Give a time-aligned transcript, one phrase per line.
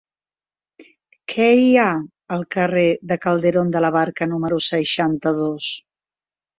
[1.33, 1.83] Què hi ha
[2.39, 5.75] al carrer de Calderón de la Barca número seixanta-dos?